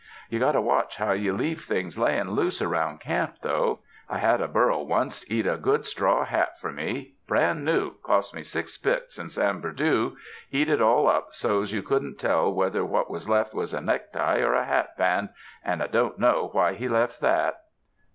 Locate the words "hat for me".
6.25-7.13